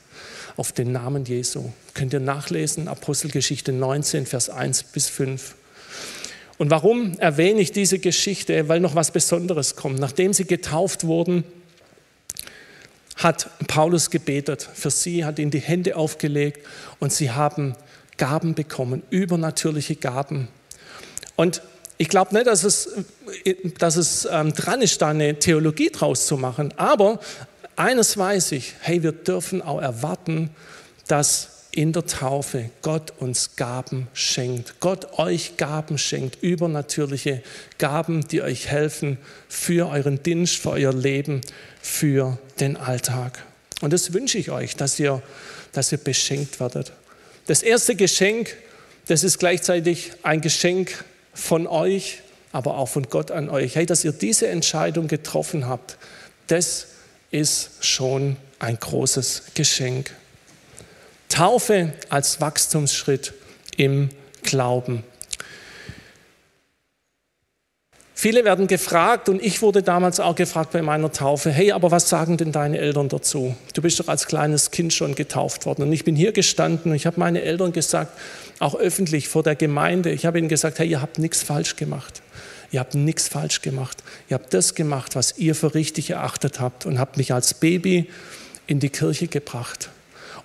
auf 0.57 0.73
den 0.73 0.91
Namen 0.91 1.25
Jesu. 1.25 1.71
Könnt 1.95 2.13
ihr 2.13 2.21
nachlesen, 2.21 2.89
Apostelgeschichte 2.89 3.73
19, 3.73 4.27
Vers 4.27 4.51
1 4.51 4.85
bis 4.85 5.09
5. 5.09 5.55
Und 6.59 6.71
warum 6.71 7.17
erwähne 7.21 7.61
ich 7.61 7.71
diese 7.71 8.01
Geschichte? 8.01 8.69
Weil 8.69 8.81
noch 8.81 8.97
was 8.97 9.13
Besonderes 9.13 9.77
kommt. 9.77 10.01
Nachdem 10.01 10.33
sie 10.33 10.45
getauft 10.45 11.05
wurden, 11.05 11.45
hat 13.15 13.51
Paulus 13.69 14.11
gebetet 14.11 14.69
für 14.75 14.91
sie, 14.91 15.25
hat 15.25 15.39
ihnen 15.39 15.53
die 15.53 15.61
Hände 15.61 15.97
aufgelegt 15.97 16.67
und 16.99 17.13
sie 17.13 17.31
haben 17.31 17.75
Gaben 18.17 18.55
bekommen, 18.55 19.03
übernatürliche 19.11 19.95
Gaben. 19.95 20.49
Und 21.37 21.63
ich 21.99 22.09
glaube 22.09 22.35
nicht, 22.35 22.47
dass 22.47 22.65
es, 22.65 22.91
dass 23.79 23.97
es 23.97 24.27
ähm, 24.31 24.55
dran 24.55 24.81
ist, 24.81 25.03
da 25.03 25.09
eine 25.09 25.39
Theologie 25.39 25.91
draus 25.91 26.27
zu 26.27 26.37
machen, 26.37 26.73
aber 26.77 27.21
eines 27.77 28.17
weiß 28.17 28.53
ich, 28.53 28.75
hey, 28.81 29.03
wir 29.03 29.13
dürfen 29.13 29.63
auch 29.63 29.81
erwarten, 29.81 30.51
dass 31.09 31.59
in 31.71 31.93
der 31.93 32.07
Taufe 32.07 32.71
Gott 32.83 33.13
uns 33.19 33.57
Gaben 33.57 34.09
schenkt. 34.13 34.81
Gott 34.81 35.19
euch 35.19 35.57
Gaben 35.57 35.99
schenkt, 35.99 36.43
übernatürliche 36.43 37.43
Gaben, 37.79 38.27
die 38.27 38.43
euch 38.43 38.69
helfen 38.69 39.19
für 39.49 39.89
euren 39.89 40.23
Dienst, 40.23 40.57
für 40.57 40.71
euer 40.71 40.93
Leben, 40.93 41.41
für 41.81 42.39
den 42.59 42.77
Alltag. 42.77 43.45
Und 43.81 43.93
das 43.93 44.13
wünsche 44.13 44.39
ich 44.39 44.51
euch, 44.51 44.75
dass 44.77 44.99
ihr, 44.99 45.23
dass 45.73 45.93
ihr 45.93 45.99
beschenkt 45.99 46.59
werdet. 46.59 46.93
Das 47.47 47.63
erste 47.63 47.95
Geschenk, 47.95 48.57
das 49.07 49.23
ist 49.23 49.39
gleichzeitig 49.39 50.13
ein 50.23 50.41
Geschenk 50.41 51.05
von 51.35 51.67
euch, 51.67 52.21
aber 52.53 52.77
auch 52.77 52.89
von 52.89 53.05
Gott 53.05 53.31
an 53.31 53.49
euch. 53.49 53.77
Hey, 53.77 53.87
dass 53.87 54.05
ihr 54.05 54.13
diese 54.13 54.49
Entscheidung 54.49 55.09
getroffen 55.09 55.67
habt, 55.67 55.97
das 56.47 56.89
ist 57.31 57.71
schon 57.81 58.37
ein 58.59 58.79
großes 58.79 59.43
Geschenk. 59.55 60.15
Taufe 61.29 61.93
als 62.09 62.41
Wachstumsschritt 62.41 63.35
im 63.77 64.09
Glauben. 64.43 65.05
Viele 68.21 68.45
werden 68.45 68.67
gefragt 68.67 69.29
und 69.29 69.41
ich 69.41 69.63
wurde 69.63 69.85
damals 69.85 70.19
auch 70.19 70.35
gefragt 70.35 70.73
bei 70.73 70.83
meiner 70.83 71.13
Taufe, 71.13 71.53
hey, 71.53 71.71
aber 71.71 71.93
was 71.93 72.09
sagen 72.09 72.37
denn 72.37 72.51
deine 72.51 72.79
Eltern 72.79 73.09
dazu? 73.09 73.55
Du 73.75 73.81
bist 73.81 74.01
doch 74.01 74.09
als 74.09 74.27
kleines 74.27 74.73
Kind 74.73 74.93
schon 74.93 75.15
getauft 75.15 75.67
worden. 75.67 75.83
Und 75.83 75.93
ich 75.93 76.03
bin 76.03 76.17
hier 76.17 76.33
gestanden 76.33 76.91
und 76.91 76.97
ich 76.97 77.07
habe 77.07 77.21
meine 77.21 77.43
Eltern 77.43 77.71
gesagt, 77.71 78.19
auch 78.59 78.75
öffentlich 78.75 79.29
vor 79.29 79.45
der 79.45 79.55
Gemeinde, 79.55 80.11
ich 80.11 80.27
habe 80.27 80.41
ihnen 80.41 80.49
gesagt, 80.49 80.81
hey, 80.81 80.89
ihr 80.89 81.01
habt 81.01 81.21
nichts 81.21 81.45
falsch 81.45 81.77
gemacht. 81.77 82.21
Ihr 82.73 82.81
habt 82.81 82.97
nichts 82.97 83.29
falsch 83.29 83.63
gemacht. 83.63 84.03
Ihr 84.29 84.35
habt 84.35 84.53
das 84.53 84.75
gemacht, 84.75 85.15
was 85.15 85.39
ihr 85.39 85.55
für 85.55 85.77
richtig 85.77 86.11
erachtet 86.11 86.59
habt 86.59 86.87
und 86.87 86.99
habt 86.99 87.19
mich 87.19 87.33
als 87.33 87.55
Baby 87.55 88.11
in 88.67 88.81
die 88.81 88.91
Kirche 88.91 89.29
gebracht. 89.29 89.91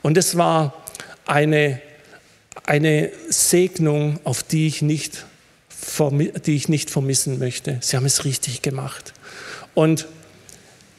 Und 0.03 0.15
es 0.15 0.37
war 0.37 0.75
eine, 1.25 1.81
eine 2.67 3.09
Segnung, 3.29 4.19
auf 4.25 4.43
die 4.43 4.67
ich 4.67 4.83
nicht 4.83 5.25
die 6.45 6.55
ich 6.55 6.69
nicht 6.69 6.89
vermissen 6.89 7.39
möchte. 7.39 7.77
Sie 7.81 7.95
haben 7.95 8.05
es 8.05 8.25
richtig 8.25 8.61
gemacht. 8.61 9.13
Und 9.73 10.07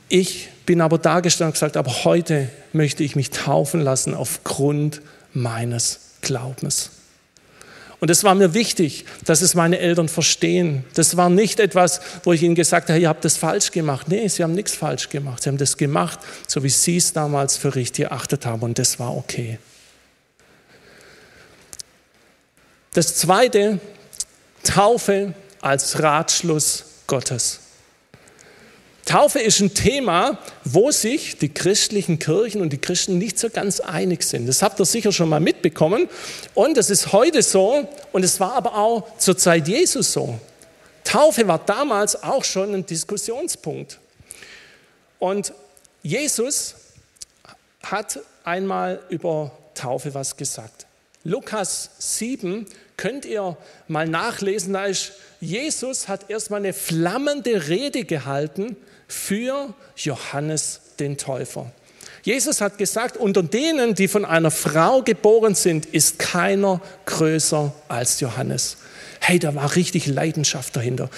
ich 0.09 0.49
bin 0.67 0.81
aber 0.81 0.99
da 0.99 1.21
gestanden 1.21 1.50
und 1.50 1.55
gesagt, 1.55 1.76
aber 1.76 2.05
heute 2.05 2.49
möchte 2.73 3.03
ich 3.03 3.17
mich 3.17 3.31
taufen 3.31 3.81
lassen 3.81 4.14
aufgrund 4.14 5.00
meines 5.33 6.00
Glaubens. 6.21 6.91
Und 8.00 8.11
es 8.11 8.23
war 8.23 8.35
mir 8.35 8.53
wichtig, 8.53 9.07
dass 9.25 9.41
es 9.41 9.55
meine 9.55 9.79
Eltern 9.79 10.09
verstehen. 10.09 10.85
Das 10.95 11.17
war 11.17 11.31
nicht 11.31 11.59
etwas, 11.59 12.00
wo 12.23 12.35
ich 12.35 12.43
ihnen 12.43 12.55
gesagt 12.55 12.91
habe, 12.91 13.00
ihr 13.00 13.09
habt 13.09 13.25
das 13.25 13.38
falsch 13.38 13.71
gemacht. 13.71 14.09
Nee, 14.09 14.29
sie 14.29 14.43
haben 14.43 14.55
nichts 14.55 14.75
falsch 14.75 15.09
gemacht. 15.09 15.43
Sie 15.43 15.49
haben 15.49 15.57
das 15.57 15.79
gemacht, 15.79 16.19
so 16.47 16.62
wie 16.62 16.69
sie 16.69 16.99
es 16.99 17.14
damals 17.14 17.57
für 17.57 17.75
richtig 17.75 18.05
erachtet 18.05 18.45
haben. 18.45 18.61
Und 18.61 18.79
das 18.79 18.99
war 18.99 19.17
okay. 19.17 19.59
Das 22.93 23.17
Zweite, 23.17 23.81
Taufe 24.64 25.35
als 25.61 26.02
Ratschluss 26.02 26.85
Gottes. 27.06 27.61
Taufe 29.04 29.38
ist 29.38 29.61
ein 29.61 29.75
Thema, 29.75 30.38
wo 30.64 30.90
sich 30.90 31.38
die 31.38 31.52
christlichen 31.52 32.18
Kirchen 32.18 32.62
und 32.62 32.73
die 32.73 32.78
Christen 32.78 33.18
nicht 33.18 33.38
so 33.38 33.50
ganz 33.50 33.80
einig 33.80 34.23
sind. 34.23 34.47
Das 34.47 34.62
habt 34.62 34.80
ihr 34.80 34.87
sicher 34.87 35.12
schon 35.12 35.28
mal 35.28 35.40
mitbekommen. 35.40 36.09
Und 36.54 36.78
es 36.78 36.88
ist 36.88 37.12
heute 37.12 37.42
so 37.42 37.87
und 38.12 38.25
es 38.25 38.40
war 38.40 38.54
aber 38.54 38.76
auch 38.76 39.18
zur 39.18 39.37
Zeit 39.37 39.68
Jesus 39.68 40.12
so. 40.12 40.38
Taufe 41.04 41.47
war 41.47 41.59
damals 41.59 42.23
auch 42.23 42.44
schon 42.44 42.75
ein 42.75 42.87
Diskussionspunkt. 42.87 44.00
Und 45.18 45.52
Jesus 46.02 46.75
hat 47.83 48.18
einmal 48.42 49.00
über 49.11 49.52
Taufe 49.75 50.14
was 50.14 50.37
gesagt. 50.37 50.87
Lukas 51.25 51.90
7 51.99 52.66
könnt 52.97 53.25
ihr 53.25 53.57
mal 53.88 54.07
nachlesen, 54.07 54.75
da 54.75 54.85
ist 54.85 55.12
Jesus 55.40 56.09
hat 56.09 56.31
erstmal 56.31 56.61
eine 56.61 56.73
flammende 56.73 57.69
Rede 57.69 58.04
gehalten 58.04 58.76
für 59.09 59.75
Johannes 59.97 60.81
den 60.99 61.19
Täufer. 61.19 61.71
Jesus 62.23 62.62
hat 62.62 62.78
gesagt, 62.78 63.19
unter 63.19 63.43
denen, 63.43 63.95
die 63.95 64.09
von 64.09 64.25
einer 64.25 64.50
Frau 64.50 65.02
geboren 65.02 65.54
sind, 65.54 65.85
ist 65.87 66.19
keiner 66.19 66.81
größer 67.04 67.75
als 67.88 68.21
Johannes. 68.21 68.78
Hey, 69.21 69.38
da 69.38 69.54
war 69.54 69.76
richtig 69.76 70.07
Leidenschaft 70.07 70.76
dahinter. 70.76 71.11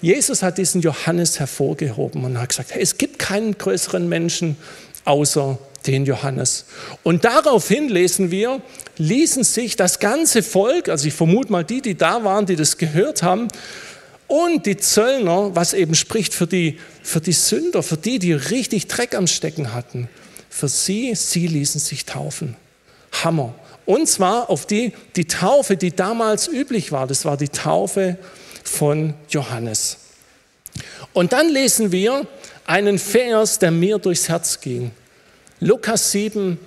Jesus 0.00 0.42
hat 0.42 0.56
diesen 0.56 0.80
Johannes 0.80 1.38
hervorgehoben 1.38 2.24
und 2.24 2.38
hat 2.38 2.50
gesagt, 2.50 2.74
hey, 2.74 2.82
es 2.82 2.96
gibt 2.96 3.18
keinen 3.18 3.58
größeren 3.58 4.08
Menschen 4.08 4.56
außer 5.04 5.58
den 5.86 6.04
Johannes. 6.04 6.66
Und 7.02 7.24
daraufhin 7.24 7.88
lesen 7.88 8.30
wir, 8.30 8.60
ließen 8.98 9.44
sich 9.44 9.76
das 9.76 9.98
ganze 9.98 10.42
Volk, 10.42 10.88
also 10.88 11.06
ich 11.06 11.14
vermute 11.14 11.52
mal 11.52 11.64
die, 11.64 11.82
die 11.82 11.96
da 11.96 12.24
waren, 12.24 12.46
die 12.46 12.56
das 12.56 12.78
gehört 12.78 13.22
haben, 13.22 13.48
und 14.26 14.66
die 14.66 14.76
Zöllner, 14.76 15.54
was 15.54 15.74
eben 15.74 15.94
spricht 15.94 16.34
für 16.34 16.46
die, 16.46 16.78
für 17.02 17.20
die 17.20 17.32
Sünder, 17.32 17.82
für 17.82 17.96
die, 17.96 18.18
die 18.18 18.32
richtig 18.32 18.88
Dreck 18.88 19.14
am 19.14 19.26
Stecken 19.26 19.74
hatten, 19.74 20.08
für 20.48 20.68
sie, 20.68 21.14
sie 21.14 21.46
ließen 21.46 21.80
sich 21.80 22.06
taufen. 22.06 22.56
Hammer. 23.22 23.54
Und 23.86 24.08
zwar 24.08 24.48
auf 24.48 24.66
die, 24.66 24.92
die 25.14 25.26
Taufe, 25.26 25.76
die 25.76 25.94
damals 25.94 26.48
üblich 26.48 26.90
war, 26.90 27.06
das 27.06 27.24
war 27.24 27.36
die 27.36 27.48
Taufe 27.48 28.16
von 28.64 29.14
Johannes. 29.28 29.98
Und 31.12 31.32
dann 31.32 31.48
lesen 31.50 31.92
wir 31.92 32.26
einen 32.66 32.98
Vers, 32.98 33.58
der 33.58 33.70
mir 33.70 33.98
durchs 33.98 34.28
Herz 34.28 34.60
ging. 34.60 34.90
Lukas 35.64 36.10
7, 36.10 36.58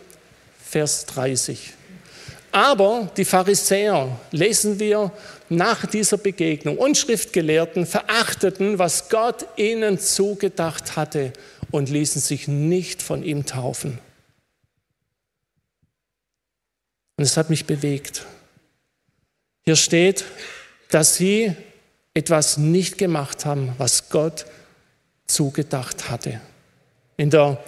Vers 0.59 1.05
30. 1.05 1.71
Aber 2.51 3.11
die 3.15 3.25
Pharisäer, 3.25 4.19
lesen 4.31 4.79
wir 4.79 5.11
nach 5.49 5.85
dieser 5.85 6.17
Begegnung, 6.17 6.79
und 6.79 6.97
Schriftgelehrten 6.97 7.85
verachteten, 7.85 8.79
was 8.79 9.09
Gott 9.09 9.45
ihnen 9.55 9.99
zugedacht 9.99 10.95
hatte 10.95 11.31
und 11.69 11.89
ließen 11.89 12.19
sich 12.19 12.47
nicht 12.47 13.03
von 13.03 13.21
ihm 13.21 13.45
taufen. 13.45 13.99
Und 17.17 17.23
es 17.23 17.37
hat 17.37 17.51
mich 17.51 17.65
bewegt. 17.65 18.25
Hier 19.63 19.75
steht, 19.75 20.25
dass 20.89 21.17
sie 21.17 21.55
etwas 22.15 22.57
nicht 22.57 22.97
gemacht 22.97 23.45
haben, 23.45 23.75
was 23.77 24.09
Gott 24.09 24.47
zugedacht 25.27 26.09
hatte. 26.09 26.41
In 27.15 27.29
der 27.29 27.63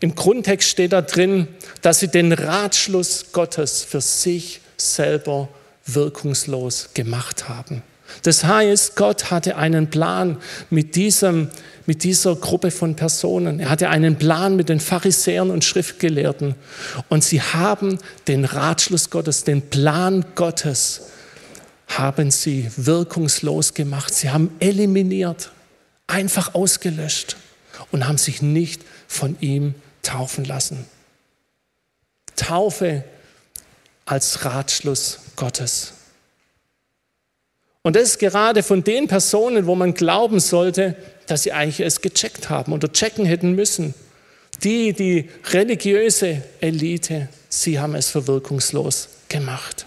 im 0.00 0.14
Grundtext 0.14 0.68
steht 0.68 0.92
da 0.92 1.02
drin, 1.02 1.48
dass 1.82 2.00
sie 2.00 2.08
den 2.08 2.32
Ratschluss 2.32 3.26
Gottes 3.32 3.82
für 3.82 4.00
sich 4.00 4.60
selber 4.76 5.48
wirkungslos 5.86 6.90
gemacht 6.94 7.48
haben. 7.48 7.82
Das 8.22 8.44
heißt, 8.44 8.96
Gott 8.96 9.30
hatte 9.30 9.56
einen 9.56 9.90
Plan 9.90 10.38
mit, 10.70 10.94
diesem, 10.94 11.48
mit 11.86 12.04
dieser 12.04 12.36
Gruppe 12.36 12.70
von 12.70 12.96
Personen. 12.96 13.60
Er 13.60 13.70
hatte 13.70 13.88
einen 13.88 14.16
Plan 14.16 14.56
mit 14.56 14.68
den 14.68 14.80
Pharisäern 14.80 15.50
und 15.50 15.64
Schriftgelehrten. 15.64 16.54
Und 17.08 17.24
sie 17.24 17.42
haben 17.42 17.98
den 18.28 18.44
Ratschluss 18.44 19.10
Gottes, 19.10 19.44
den 19.44 19.62
Plan 19.62 20.24
Gottes, 20.34 21.02
haben 21.88 22.30
sie 22.30 22.70
wirkungslos 22.76 23.74
gemacht. 23.74 24.14
Sie 24.14 24.30
haben 24.30 24.50
eliminiert, 24.60 25.50
einfach 26.06 26.54
ausgelöscht 26.54 27.36
und 27.90 28.06
haben 28.06 28.18
sich 28.18 28.42
nicht 28.42 28.82
von 29.06 29.36
ihm 29.40 29.74
taufen 30.04 30.44
lassen. 30.44 30.86
Taufe 32.36 33.04
als 34.06 34.44
Ratschluss 34.44 35.18
Gottes. 35.36 35.94
Und 37.82 37.96
das 37.96 38.04
ist 38.04 38.18
gerade 38.18 38.62
von 38.62 38.82
den 38.82 39.08
Personen, 39.08 39.66
wo 39.66 39.74
man 39.74 39.94
glauben 39.94 40.40
sollte, 40.40 40.96
dass 41.26 41.42
sie 41.42 41.52
eigentlich 41.52 41.80
es 41.80 42.00
gecheckt 42.00 42.48
haben 42.48 42.72
oder 42.72 42.90
checken 42.90 43.26
hätten 43.26 43.54
müssen. 43.54 43.94
Die, 44.62 44.92
die 44.92 45.28
religiöse 45.50 46.42
Elite, 46.60 47.28
sie 47.48 47.78
haben 47.78 47.94
es 47.94 48.10
verwirkungslos 48.10 49.08
gemacht. 49.28 49.86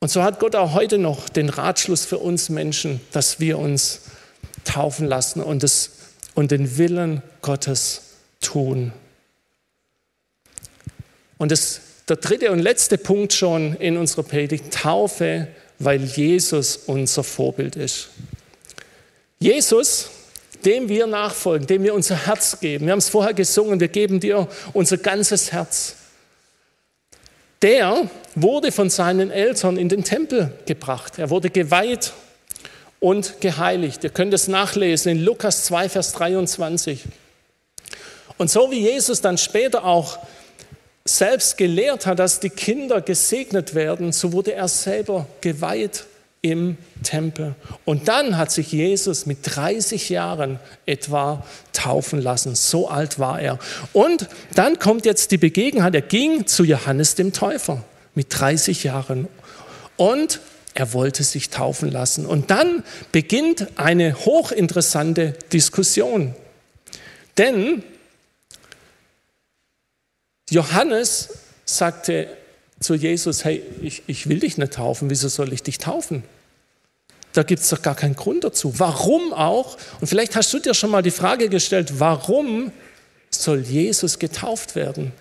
Und 0.00 0.10
so 0.10 0.24
hat 0.24 0.40
Gott 0.40 0.56
auch 0.56 0.72
heute 0.72 0.98
noch 0.98 1.28
den 1.28 1.48
Ratschluss 1.48 2.04
für 2.04 2.18
uns 2.18 2.48
Menschen, 2.48 3.00
dass 3.12 3.38
wir 3.38 3.58
uns 3.58 4.00
taufen 4.64 5.06
lassen 5.06 5.40
und 5.40 5.62
es 5.62 5.90
und 6.34 6.50
den 6.50 6.78
Willen 6.78 7.22
Gottes 7.40 8.16
tun. 8.40 8.92
Und 11.38 11.50
das, 11.50 11.80
der 12.08 12.16
dritte 12.16 12.52
und 12.52 12.60
letzte 12.60 12.98
Punkt 12.98 13.32
schon 13.32 13.74
in 13.74 13.96
unserer 13.96 14.22
Predigt, 14.22 14.72
Taufe, 14.72 15.48
weil 15.78 16.02
Jesus 16.04 16.76
unser 16.86 17.24
Vorbild 17.24 17.76
ist. 17.76 18.10
Jesus, 19.38 20.10
dem 20.64 20.88
wir 20.88 21.06
nachfolgen, 21.06 21.66
dem 21.66 21.82
wir 21.82 21.94
unser 21.94 22.26
Herz 22.26 22.60
geben. 22.60 22.86
Wir 22.86 22.92
haben 22.92 22.98
es 22.98 23.08
vorher 23.08 23.34
gesungen, 23.34 23.80
wir 23.80 23.88
geben 23.88 24.20
dir 24.20 24.46
unser 24.72 24.96
ganzes 24.98 25.52
Herz. 25.52 25.96
Der 27.62 28.08
wurde 28.34 28.72
von 28.72 28.90
seinen 28.90 29.30
Eltern 29.30 29.76
in 29.76 29.88
den 29.88 30.04
Tempel 30.04 30.52
gebracht. 30.66 31.18
Er 31.18 31.30
wurde 31.30 31.50
geweiht 31.50 32.12
und 33.02 33.40
geheiligt. 33.40 34.04
Ihr 34.04 34.10
könnt 34.10 34.32
es 34.32 34.46
nachlesen 34.48 35.12
in 35.12 35.24
Lukas 35.24 35.64
2, 35.64 35.88
Vers 35.88 36.12
23. 36.12 37.00
Und 38.38 38.48
so 38.48 38.70
wie 38.70 38.78
Jesus 38.78 39.20
dann 39.20 39.38
später 39.38 39.84
auch 39.84 40.18
selbst 41.04 41.58
gelehrt 41.58 42.06
hat, 42.06 42.20
dass 42.20 42.38
die 42.38 42.48
Kinder 42.48 43.00
gesegnet 43.00 43.74
werden, 43.74 44.12
so 44.12 44.32
wurde 44.32 44.54
er 44.54 44.68
selber 44.68 45.26
geweiht 45.40 46.04
im 46.42 46.78
Tempel. 47.02 47.56
Und 47.84 48.06
dann 48.06 48.36
hat 48.36 48.52
sich 48.52 48.70
Jesus 48.70 49.26
mit 49.26 49.38
30 49.42 50.08
Jahren 50.08 50.60
etwa 50.86 51.44
taufen 51.72 52.22
lassen. 52.22 52.54
So 52.54 52.88
alt 52.88 53.18
war 53.18 53.40
er. 53.40 53.58
Und 53.92 54.28
dann 54.54 54.78
kommt 54.78 55.06
jetzt 55.06 55.32
die 55.32 55.38
Begegnung. 55.38 55.92
Er 55.92 56.02
ging 56.02 56.46
zu 56.46 56.62
Johannes 56.62 57.16
dem 57.16 57.32
Täufer 57.32 57.82
mit 58.14 58.28
30 58.30 58.84
Jahren. 58.84 59.26
Und 59.96 60.40
er 60.74 60.92
wollte 60.92 61.22
sich 61.22 61.50
taufen 61.50 61.90
lassen. 61.90 62.26
Und 62.26 62.50
dann 62.50 62.82
beginnt 63.12 63.78
eine 63.78 64.14
hochinteressante 64.24 65.34
Diskussion. 65.52 66.34
Denn 67.38 67.82
Johannes 70.50 71.30
sagte 71.64 72.28
zu 72.80 72.94
Jesus, 72.94 73.44
hey, 73.44 73.62
ich, 73.80 74.02
ich 74.06 74.28
will 74.28 74.40
dich 74.40 74.58
nicht 74.58 74.74
taufen, 74.74 75.10
wieso 75.10 75.28
soll 75.28 75.52
ich 75.52 75.62
dich 75.62 75.78
taufen? 75.78 76.24
da 77.32 77.42
gibt 77.42 77.62
es 77.62 77.68
doch 77.68 77.82
gar 77.82 77.94
keinen 77.94 78.14
Grund 78.14 78.44
dazu. 78.44 78.78
Warum 78.78 79.32
auch? 79.32 79.76
Und 80.00 80.06
vielleicht 80.06 80.36
hast 80.36 80.52
du 80.52 80.58
dir 80.58 80.74
schon 80.74 80.90
mal 80.90 81.02
die 81.02 81.10
Frage 81.10 81.48
gestellt, 81.48 81.98
warum 81.98 82.72
soll 83.30 83.60
Jesus 83.60 84.18
getauft 84.18 84.74
werden? 84.74 85.12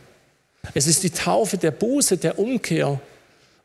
Es 0.73 0.87
ist 0.87 1.03
die 1.03 1.09
Taufe 1.09 1.57
der 1.57 1.71
Buße, 1.71 2.17
der 2.17 2.37
Umkehr, 2.37 2.99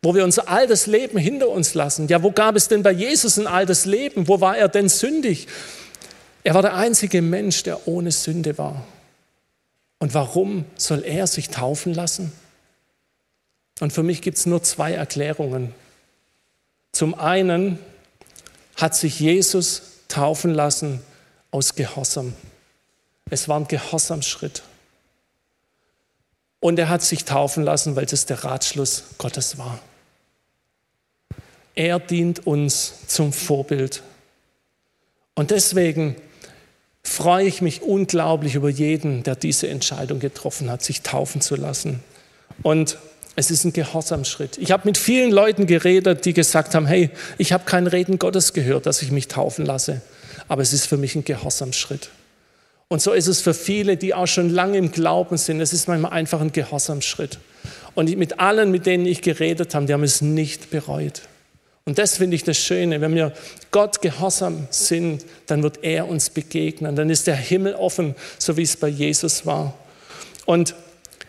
wo 0.06 0.14
wir 0.14 0.22
unser 0.22 0.48
altes 0.48 0.86
Leben 0.86 1.18
hinter 1.18 1.48
uns 1.48 1.74
lassen. 1.74 2.06
Ja, 2.06 2.22
wo 2.22 2.30
gab 2.30 2.54
es 2.54 2.68
denn 2.68 2.84
bei 2.84 2.92
Jesus 2.92 3.38
ein 3.38 3.48
altes 3.48 3.86
Leben? 3.86 4.28
Wo 4.28 4.40
war 4.40 4.56
er 4.56 4.68
denn 4.68 4.88
sündig? 4.88 5.48
Er 6.44 6.54
war 6.54 6.62
der 6.62 6.76
einzige 6.76 7.22
Mensch, 7.22 7.64
der 7.64 7.88
ohne 7.88 8.12
Sünde 8.12 8.56
war. 8.56 8.86
Und 9.98 10.14
warum 10.14 10.64
soll 10.76 11.02
er 11.02 11.26
sich 11.26 11.48
taufen 11.48 11.92
lassen? 11.92 12.30
Und 13.80 13.92
für 13.92 14.04
mich 14.04 14.22
gibt 14.22 14.38
es 14.38 14.46
nur 14.46 14.62
zwei 14.62 14.92
Erklärungen. 14.92 15.74
Zum 16.92 17.16
einen 17.16 17.80
hat 18.76 18.94
sich 18.94 19.18
Jesus 19.18 19.82
taufen 20.06 20.54
lassen 20.54 21.00
aus 21.50 21.74
Gehorsam. 21.74 22.32
Es 23.28 23.48
war 23.48 23.58
ein 23.58 23.66
Gehorsamschritt. 23.66 24.62
Und 26.60 26.78
er 26.78 26.90
hat 26.90 27.02
sich 27.02 27.24
taufen 27.24 27.64
lassen, 27.64 27.96
weil 27.96 28.06
das 28.06 28.26
der 28.26 28.44
Ratschluss 28.44 29.02
Gottes 29.18 29.58
war. 29.58 29.80
Er 31.76 32.00
dient 32.00 32.46
uns 32.46 33.06
zum 33.06 33.32
Vorbild. 33.32 34.02
Und 35.34 35.50
deswegen 35.50 36.16
freue 37.02 37.46
ich 37.46 37.60
mich 37.60 37.82
unglaublich 37.82 38.54
über 38.54 38.70
jeden, 38.70 39.22
der 39.22 39.36
diese 39.36 39.68
Entscheidung 39.68 40.18
getroffen 40.18 40.70
hat, 40.70 40.82
sich 40.82 41.02
taufen 41.02 41.40
zu 41.40 41.54
lassen. 41.54 42.00
Und 42.62 42.98
es 43.36 43.50
ist 43.50 43.64
ein 43.64 43.74
Gehorsamschritt. 43.74 44.56
Ich 44.56 44.70
habe 44.72 44.88
mit 44.88 44.96
vielen 44.96 45.30
Leuten 45.30 45.66
geredet, 45.66 46.24
die 46.24 46.32
gesagt 46.32 46.74
haben, 46.74 46.86
hey, 46.86 47.10
ich 47.36 47.52
habe 47.52 47.64
kein 47.66 47.86
Reden 47.86 48.18
Gottes 48.18 48.54
gehört, 48.54 48.86
dass 48.86 49.02
ich 49.02 49.10
mich 49.10 49.28
taufen 49.28 49.66
lasse. 49.66 50.00
Aber 50.48 50.62
es 50.62 50.72
ist 50.72 50.86
für 50.86 50.96
mich 50.96 51.14
ein 51.14 51.24
Gehorsamschritt. 51.24 52.08
Und 52.88 53.02
so 53.02 53.12
ist 53.12 53.26
es 53.26 53.42
für 53.42 53.52
viele, 53.52 53.98
die 53.98 54.14
auch 54.14 54.26
schon 54.26 54.48
lange 54.48 54.78
im 54.78 54.92
Glauben 54.92 55.36
sind. 55.36 55.60
Es 55.60 55.74
ist 55.74 55.88
manchmal 55.88 56.12
einfach 56.12 56.40
ein 56.40 56.52
Gehorsamschritt. 56.52 57.38
Und 57.94 58.16
mit 58.16 58.40
allen, 58.40 58.70
mit 58.70 58.86
denen 58.86 59.04
ich 59.04 59.20
geredet 59.20 59.74
habe, 59.74 59.84
die 59.84 59.92
haben 59.92 60.04
es 60.04 60.22
nicht 60.22 60.70
bereut. 60.70 61.22
Und 61.88 61.98
das 61.98 62.16
finde 62.16 62.34
ich 62.34 62.42
das 62.42 62.58
Schöne. 62.58 63.00
Wenn 63.00 63.14
wir 63.14 63.32
Gott 63.70 64.02
gehorsam 64.02 64.66
sind, 64.70 65.24
dann 65.46 65.62
wird 65.62 65.84
er 65.84 66.08
uns 66.08 66.30
begegnen. 66.30 66.96
Dann 66.96 67.10
ist 67.10 67.28
der 67.28 67.36
Himmel 67.36 67.76
offen, 67.76 68.16
so 68.38 68.56
wie 68.56 68.62
es 68.62 68.76
bei 68.76 68.88
Jesus 68.88 69.46
war. 69.46 69.72
Und 70.46 70.74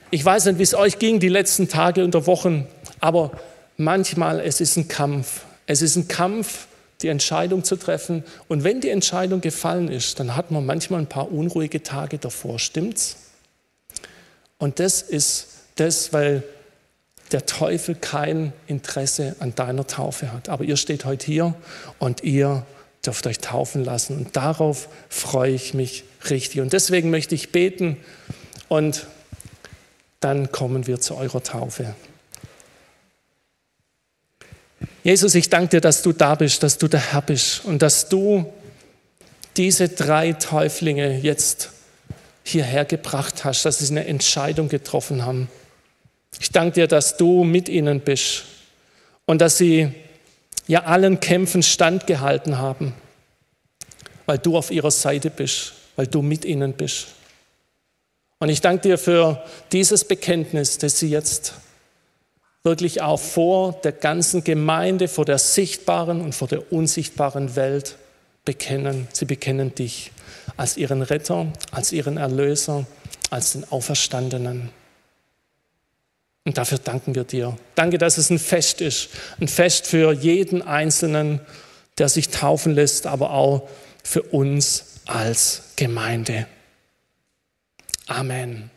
ich 0.10 0.26
weiß 0.26 0.46
nicht, 0.46 0.58
wie 0.58 0.64
es 0.64 0.74
euch 0.74 0.98
ging 0.98 1.20
die 1.20 1.30
letzten 1.30 1.70
Tage 1.70 2.04
und 2.04 2.16
Wochen, 2.26 2.66
aber 3.00 3.32
manchmal 3.78 4.40
es 4.40 4.60
ist 4.60 4.78
ein 4.78 4.88
Kampf. 4.88 5.42
Es 5.68 5.84
ist 5.84 5.96
ein 5.96 6.08
Kampf, 6.08 6.66
die 7.04 7.10
Entscheidung 7.10 7.64
zu 7.64 7.76
treffen. 7.76 8.24
Und 8.48 8.64
wenn 8.64 8.82
die 8.82 8.90
Entscheidung 8.90 9.42
gefallen 9.42 9.90
ist, 9.90 10.20
dann 10.20 10.36
hat 10.36 10.50
man 10.50 10.66
manchmal 10.66 11.02
ein 11.02 11.08
paar 11.08 11.32
unruhige 11.32 11.84
Tage 11.84 12.18
davor, 12.18 12.58
stimmt's? 12.58 13.18
Und 14.58 14.80
das 14.80 15.04
ist 15.04 15.50
das, 15.76 16.14
weil 16.14 16.42
der 17.32 17.46
Teufel 17.46 17.96
kein 17.96 18.54
Interesse 18.68 19.36
an 19.40 19.54
deiner 19.56 19.86
Taufe 19.86 20.32
hat. 20.32 20.50
Aber 20.50 20.64
ihr 20.64 20.78
steht 20.78 21.06
heute 21.06 21.26
hier 21.26 21.56
und 22.00 22.24
ihr 22.24 22.66
dürft 23.06 23.28
euch 23.28 23.40
taufen 23.40 23.84
lassen. 23.84 24.18
Und 24.18 24.36
darauf 24.36 24.90
freue 25.10 25.52
ich 25.52 25.74
mich 25.74 26.04
richtig. 26.30 26.62
Und 26.62 26.74
deswegen 26.74 27.10
möchte 27.10 27.36
ich 27.36 27.52
beten 27.52 27.98
und 28.68 29.08
dann 30.20 30.52
kommen 30.52 30.88
wir 30.88 31.00
zu 31.00 31.16
eurer 31.16 31.44
Taufe. 31.44 31.96
Jesus, 35.04 35.36
ich 35.36 35.50
danke 35.50 35.70
dir, 35.70 35.82
dass 35.82 36.02
du 36.02 36.12
da 36.12 36.36
bist, 36.36 36.64
dass 36.64 36.78
du 36.78 36.88
der 36.88 37.00
Herr 37.00 37.22
bist 37.22 37.64
und 37.66 37.82
dass 37.82 38.10
du 38.10 38.52
diese 39.56 39.90
drei 39.90 40.34
Täuflinge 40.34 41.20
jetzt 41.20 41.72
hierher 42.44 42.86
gebracht 42.86 43.44
hast, 43.44 43.64
dass 43.64 43.80
sie 43.80 43.92
eine 43.92 44.06
Entscheidung 44.06 44.70
getroffen 44.70 45.26
haben. 45.26 45.50
Ich 46.40 46.52
danke 46.52 46.74
dir, 46.74 46.88
dass 46.88 47.18
du 47.18 47.44
mit 47.44 47.70
ihnen 47.70 48.02
bist 48.02 48.44
und 49.26 49.42
dass 49.42 49.58
sie 49.58 49.92
ja 50.68 50.84
allen 50.84 51.20
Kämpfen 51.20 51.64
standgehalten 51.64 52.58
haben, 52.58 52.94
weil 54.26 54.38
du 54.38 54.58
auf 54.58 54.72
ihrer 54.72 54.92
Seite 54.92 55.30
bist, 55.30 55.74
weil 55.96 56.08
du 56.08 56.22
mit 56.22 56.46
ihnen 56.46 56.74
bist. 56.74 57.08
Und 58.40 58.50
ich 58.50 58.62
danke 58.62 58.90
dir 58.90 58.98
für 58.98 59.44
dieses 59.72 60.06
Bekenntnis, 60.06 60.78
das 60.78 61.00
sie 61.00 61.10
jetzt 61.10 61.54
wirklich 62.64 63.02
auch 63.02 63.20
vor 63.20 63.74
der 63.84 63.94
ganzen 63.94 64.44
Gemeinde, 64.44 65.08
vor 65.08 65.26
der 65.26 65.38
sichtbaren 65.38 66.22
und 66.22 66.36
vor 66.36 66.48
der 66.48 66.72
unsichtbaren 66.72 67.56
Welt 67.56 67.96
bekennen. 68.46 69.08
Sie 69.14 69.26
bekennen 69.26 69.74
dich 69.74 70.12
als 70.56 70.78
ihren 70.78 71.02
Retter, 71.02 71.48
als 71.72 71.92
ihren 71.92 72.18
Erlöser, 72.18 72.86
als 73.30 73.54
den 73.54 73.70
Auferstandenen. 73.72 74.70
Und 76.48 76.58
dafür 76.58 76.78
danken 76.78 77.14
wir 77.14 77.26
dir. 77.26 77.58
Danke, 77.76 77.98
dass 77.98 78.18
es 78.18 78.30
ein 78.30 78.40
Fest 78.40 78.80
ist. 78.80 79.10
Ein 79.42 79.50
Fest 79.50 79.86
für 79.86 80.14
jeden 80.14 80.62
Einzelnen, 80.62 81.42
der 81.98 82.08
sich 82.08 82.30
taufen 82.30 82.74
lässt, 82.74 83.06
aber 83.06 83.32
auch 83.32 83.68
für 84.02 84.22
uns 84.22 85.02
als 85.08 85.64
Gemeinde. 85.76 86.48
Amen. 88.08 88.70